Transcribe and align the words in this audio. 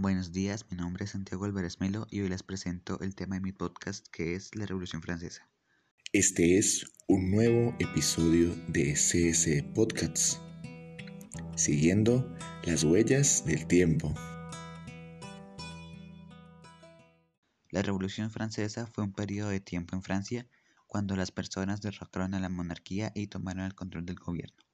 Buenos 0.00 0.32
días, 0.32 0.64
mi 0.70 0.78
nombre 0.78 1.04
es 1.04 1.10
Santiago 1.10 1.44
Álvarez 1.44 1.78
Melo 1.78 2.06
y 2.10 2.22
hoy 2.22 2.30
les 2.30 2.42
presento 2.42 2.98
el 3.02 3.14
tema 3.14 3.34
de 3.34 3.42
mi 3.42 3.52
podcast 3.52 4.08
que 4.08 4.34
es 4.34 4.54
la 4.54 4.64
Revolución 4.64 5.02
Francesa. 5.02 5.46
Este 6.14 6.56
es 6.56 6.86
un 7.06 7.30
nuevo 7.30 7.76
episodio 7.78 8.56
de 8.68 8.94
CS 8.94 9.62
Podcasts, 9.74 10.40
siguiendo 11.54 12.34
las 12.64 12.82
huellas 12.82 13.44
del 13.44 13.66
tiempo. 13.66 14.14
La 17.70 17.82
Revolución 17.82 18.30
Francesa 18.30 18.86
fue 18.86 19.04
un 19.04 19.12
periodo 19.12 19.50
de 19.50 19.60
tiempo 19.60 19.96
en 19.96 20.02
Francia 20.02 20.46
cuando 20.86 21.14
las 21.14 21.30
personas 21.30 21.82
derrocaron 21.82 22.32
a 22.32 22.40
la 22.40 22.48
monarquía 22.48 23.12
y 23.14 23.26
tomaron 23.26 23.66
el 23.66 23.74
control 23.74 24.06
del 24.06 24.16
gobierno. 24.16 24.64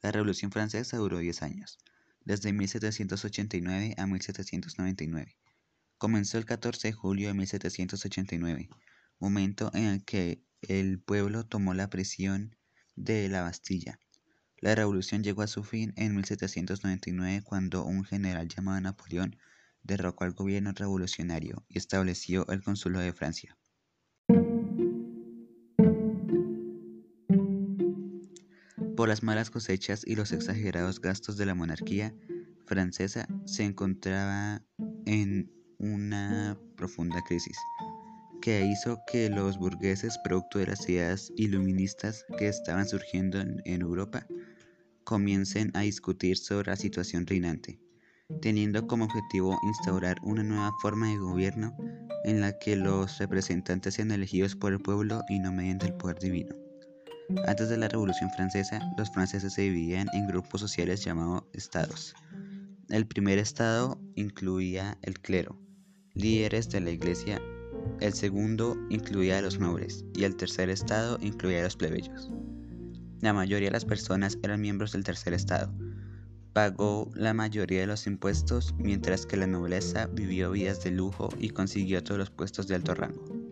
La 0.00 0.12
Revolución 0.12 0.52
Francesa 0.52 0.96
duró 0.96 1.18
10 1.18 1.42
años 1.42 1.76
desde 2.24 2.52
1789 2.52 3.94
a 3.96 4.06
1799. 4.06 5.36
Comenzó 5.98 6.38
el 6.38 6.44
14 6.44 6.88
de 6.88 6.92
julio 6.92 7.28
de 7.28 7.34
1789, 7.34 8.68
momento 9.18 9.70
en 9.74 9.84
el 9.84 10.04
que 10.04 10.42
el 10.62 11.00
pueblo 11.00 11.44
tomó 11.44 11.74
la 11.74 11.90
prisión 11.90 12.56
de 12.96 13.28
la 13.28 13.42
Bastilla. 13.42 13.98
La 14.58 14.74
revolución 14.74 15.22
llegó 15.22 15.42
a 15.42 15.46
su 15.46 15.62
fin 15.62 15.92
en 15.96 16.14
1799 16.14 17.42
cuando 17.42 17.84
un 17.84 18.04
general 18.04 18.48
llamado 18.48 18.80
Napoleón 18.80 19.36
derrocó 19.82 20.24
al 20.24 20.32
gobierno 20.32 20.72
revolucionario 20.72 21.64
y 21.68 21.78
estableció 21.78 22.48
el 22.48 22.62
consulado 22.62 23.04
de 23.04 23.12
Francia. 23.12 23.58
Por 28.96 29.08
las 29.08 29.22
malas 29.22 29.50
cosechas 29.50 30.02
y 30.06 30.14
los 30.14 30.32
exagerados 30.32 31.00
gastos 31.00 31.36
de 31.36 31.46
la 31.46 31.54
monarquía 31.54 32.14
francesa, 32.66 33.26
se 33.44 33.64
encontraba 33.64 34.62
en 35.06 35.50
una 35.78 36.58
profunda 36.76 37.22
crisis 37.22 37.56
que 38.44 38.66
hizo 38.66 39.00
que 39.10 39.30
los 39.30 39.58
burgueses, 39.58 40.18
producto 40.18 40.58
de 40.58 40.66
las 40.66 40.86
ideas 40.86 41.32
iluministas 41.36 42.26
que 42.36 42.48
estaban 42.48 42.86
surgiendo 42.86 43.40
en, 43.40 43.80
Europa, 43.80 44.26
comiencen 45.04 45.70
a 45.72 45.80
discutir 45.80 46.36
sobre 46.36 46.70
la 46.70 46.76
situación 46.76 47.26
reinante, 47.26 47.80
teniendo 48.42 48.86
como 48.86 49.06
objetivo 49.06 49.58
instaurar 49.62 50.18
una 50.22 50.42
nueva 50.42 50.72
forma 50.82 51.08
de 51.08 51.16
gobierno 51.16 51.74
en 52.24 52.42
la 52.42 52.58
que 52.58 52.76
los 52.76 53.18
representantes 53.18 53.94
sean 53.94 54.10
elegidos 54.10 54.54
por 54.54 54.74
el 54.74 54.80
pueblo 54.80 55.22
y 55.30 55.38
no 55.38 55.50
mediante 55.50 55.86
el 55.86 55.94
poder 55.94 56.18
divino. 56.18 56.63
Antes 57.46 57.70
de 57.70 57.78
la 57.78 57.88
Revolución 57.88 58.30
Francesa, 58.30 58.80
los 58.98 59.10
franceses 59.10 59.54
se 59.54 59.62
dividían 59.62 60.08
en 60.12 60.26
grupos 60.26 60.60
sociales 60.60 61.02
llamados 61.02 61.44
estados. 61.54 62.14
El 62.90 63.06
primer 63.06 63.38
estado 63.38 63.98
incluía 64.14 64.98
el 65.02 65.18
clero, 65.20 65.58
líderes 66.12 66.68
de 66.68 66.80
la 66.80 66.90
iglesia, 66.90 67.40
el 68.00 68.12
segundo 68.12 68.76
incluía 68.90 69.38
a 69.38 69.42
los 69.42 69.58
nobles 69.58 70.04
y 70.14 70.24
el 70.24 70.36
tercer 70.36 70.68
estado 70.68 71.18
incluía 71.22 71.60
a 71.60 71.64
los 71.64 71.76
plebeyos. 71.76 72.30
La 73.20 73.32
mayoría 73.32 73.68
de 73.68 73.72
las 73.72 73.86
personas 73.86 74.38
eran 74.42 74.60
miembros 74.60 74.92
del 74.92 75.04
tercer 75.04 75.32
estado. 75.32 75.72
Pagó 76.52 77.10
la 77.14 77.32
mayoría 77.32 77.80
de 77.80 77.86
los 77.86 78.06
impuestos 78.06 78.74
mientras 78.76 79.24
que 79.24 79.38
la 79.38 79.46
nobleza 79.46 80.08
vivió 80.08 80.50
vidas 80.50 80.84
de 80.84 80.90
lujo 80.90 81.30
y 81.38 81.48
consiguió 81.48 82.04
todos 82.04 82.18
los 82.18 82.30
puestos 82.30 82.68
de 82.68 82.74
alto 82.74 82.94
rango. 82.94 83.43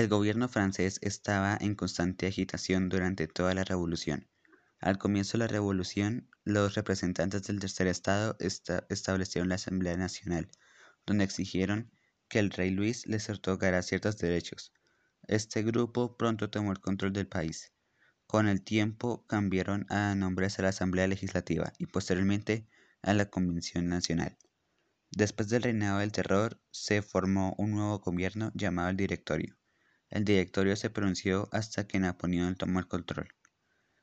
El 0.00 0.08
gobierno 0.08 0.48
francés 0.48 0.98
estaba 1.02 1.58
en 1.60 1.74
constante 1.74 2.26
agitación 2.26 2.88
durante 2.88 3.28
toda 3.28 3.52
la 3.52 3.64
revolución. 3.64 4.30
Al 4.80 4.96
comienzo 4.96 5.32
de 5.32 5.44
la 5.44 5.46
revolución, 5.46 6.30
los 6.42 6.74
representantes 6.74 7.42
del 7.42 7.60
tercer 7.60 7.86
estado 7.86 8.34
establecieron 8.40 9.50
la 9.50 9.56
Asamblea 9.56 9.98
Nacional, 9.98 10.48
donde 11.04 11.24
exigieron 11.24 11.92
que 12.30 12.38
el 12.38 12.50
rey 12.50 12.70
Luis 12.70 13.06
les 13.08 13.28
otorgara 13.28 13.82
ciertos 13.82 14.16
derechos. 14.16 14.72
Este 15.28 15.62
grupo 15.62 16.16
pronto 16.16 16.48
tomó 16.48 16.72
el 16.72 16.80
control 16.80 17.12
del 17.12 17.28
país. 17.28 17.74
Con 18.26 18.48
el 18.48 18.62
tiempo 18.62 19.26
cambiaron 19.26 19.84
a 19.90 20.14
nombres 20.14 20.58
a 20.58 20.62
la 20.62 20.70
Asamblea 20.70 21.08
Legislativa 21.08 21.74
y 21.76 21.84
posteriormente 21.84 22.66
a 23.02 23.12
la 23.12 23.26
Convención 23.26 23.86
Nacional. 23.86 24.38
Después 25.10 25.50
del 25.50 25.64
reinado 25.64 25.98
del 25.98 26.10
terror, 26.10 26.58
se 26.70 27.02
formó 27.02 27.54
un 27.58 27.72
nuevo 27.72 27.98
gobierno 27.98 28.50
llamado 28.54 28.88
el 28.88 28.96
Directorio. 28.96 29.59
El 30.10 30.24
directorio 30.24 30.74
se 30.74 30.90
pronunció 30.90 31.48
hasta 31.52 31.86
que 31.86 32.00
Napoleón 32.00 32.56
tomó 32.56 32.80
el 32.80 32.88
control. 32.88 33.28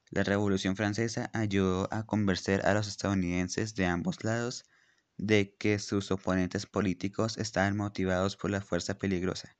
La 0.10 0.24
Revolución 0.24 0.78
Francesa 0.78 1.30
ayudó 1.34 1.90
a 1.92 2.06
convencer 2.06 2.66
a 2.66 2.74
los 2.74 2.88
estadounidenses 2.88 3.76
de 3.76 3.88
ambos 3.88 4.24
lados 4.24 4.64
de 5.18 5.54
que 5.60 5.80
sus 5.80 6.10
oponentes 6.12 6.66
políticos 6.66 7.38
estaban 7.38 7.76
motivados 7.76 8.38
por 8.38 8.52
la 8.52 8.62
fuerza 8.62 8.98
peligrosa 8.98 9.58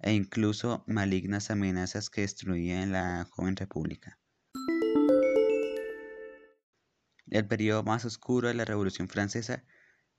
e 0.00 0.14
incluso 0.14 0.84
malignas 0.86 1.50
amenazas 1.50 2.08
que 2.08 2.22
destruían 2.22 2.90
la 2.90 3.26
joven 3.30 3.54
república. 3.54 4.18
El 7.26 7.46
periodo 7.46 7.82
más 7.82 8.06
oscuro 8.06 8.48
de 8.48 8.54
la 8.54 8.64
Revolución 8.64 9.08
Francesa 9.08 9.64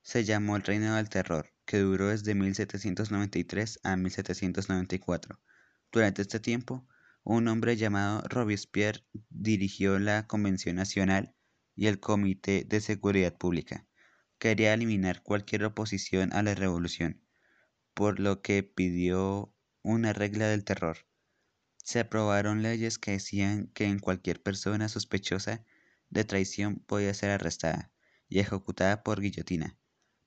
se 0.02 0.22
llamó 0.22 0.54
el 0.54 0.62
Reino 0.62 0.94
del 0.94 1.08
Terror, 1.08 1.52
que 1.64 1.78
duró 1.80 2.06
desde 2.06 2.36
1793 2.36 3.80
a 3.82 3.96
1794 3.96 5.40
durante 5.96 6.20
este 6.20 6.40
tiempo, 6.40 6.86
un 7.24 7.48
hombre 7.48 7.74
llamado 7.74 8.20
Robespierre 8.28 9.02
dirigió 9.30 9.98
la 9.98 10.26
Convención 10.26 10.76
Nacional 10.76 11.34
y 11.74 11.86
el 11.86 12.00
Comité 12.00 12.66
de 12.68 12.82
Seguridad 12.82 13.34
Pública. 13.34 13.86
Quería 14.36 14.74
eliminar 14.74 15.22
cualquier 15.22 15.64
oposición 15.64 16.34
a 16.34 16.42
la 16.42 16.54
revolución, 16.54 17.22
por 17.94 18.20
lo 18.20 18.42
que 18.42 18.62
pidió 18.62 19.54
una 19.80 20.12
regla 20.12 20.48
del 20.48 20.64
terror. 20.64 20.98
Se 21.82 22.00
aprobaron 22.00 22.60
leyes 22.60 22.98
que 22.98 23.12
decían 23.12 23.68
que 23.68 23.86
en 23.86 23.98
cualquier 23.98 24.42
persona 24.42 24.90
sospechosa 24.90 25.64
de 26.10 26.24
traición 26.24 26.80
podía 26.80 27.14
ser 27.14 27.30
arrestada 27.30 27.90
y 28.28 28.40
ejecutada 28.40 29.02
por 29.02 29.22
guillotina. 29.22 29.78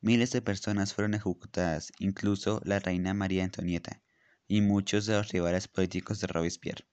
Miles 0.01 0.31
de 0.31 0.41
personas 0.41 0.95
fueron 0.95 1.13
ejecutadas, 1.13 1.91
incluso 1.99 2.59
la 2.65 2.79
reina 2.79 3.13
María 3.13 3.43
Antonieta, 3.43 4.01
y 4.49 4.61
muchos 4.61 5.05
de 5.05 5.13
los 5.13 5.29
rivales 5.29 5.69
políticos 5.69 6.19
de 6.19 6.27
Robespierre. 6.27 6.83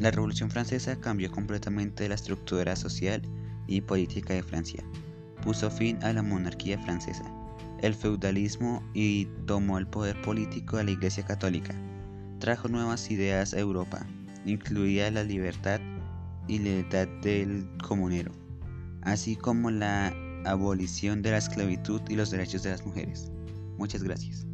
La 0.00 0.10
Revolución 0.10 0.50
Francesa 0.50 1.00
cambió 1.00 1.30
completamente 1.30 2.08
la 2.08 2.16
estructura 2.16 2.76
social 2.76 3.22
y 3.66 3.80
política 3.80 4.34
de 4.34 4.42
Francia. 4.42 4.84
Puso 5.42 5.70
fin 5.70 6.02
a 6.02 6.12
la 6.12 6.22
monarquía 6.22 6.78
francesa, 6.80 7.24
el 7.80 7.94
feudalismo 7.94 8.82
y 8.92 9.26
tomó 9.46 9.78
el 9.78 9.86
poder 9.86 10.20
político 10.22 10.76
a 10.76 10.84
la 10.84 10.90
Iglesia 10.90 11.24
Católica. 11.24 11.74
Trajo 12.40 12.68
nuevas 12.68 13.10
ideas 13.10 13.54
a 13.54 13.60
Europa, 13.60 14.06
incluida 14.44 15.10
la 15.10 15.24
libertad 15.24 15.80
y 16.48 16.58
lealtad 16.58 17.08
del 17.22 17.68
comunero, 17.78 18.32
así 19.02 19.36
como 19.36 19.70
la 19.70 20.12
abolición 20.46 21.22
de 21.22 21.32
la 21.32 21.38
esclavitud 21.38 22.00
y 22.08 22.14
los 22.14 22.30
derechos 22.30 22.62
de 22.62 22.70
las 22.70 22.84
mujeres. 22.84 23.30
Muchas 23.76 24.02
gracias. 24.02 24.46